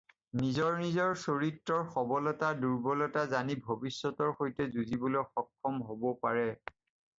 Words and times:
নিজৰ 0.39 0.77
নিজৰ 0.83 1.11
চৰিত্ৰৰ 1.23 1.83
সবলতা 1.97 2.49
দুৰ্ব্বলতা 2.63 3.27
জানি 3.35 3.59
ভৱিষ্যতৰ 3.69 4.35
সৈতে 4.41 4.69
যুঁজিবলৈ 4.79 5.27
সক্ষম 5.37 5.81
হ'ব 5.93 6.11
পাৰে। 6.27 6.51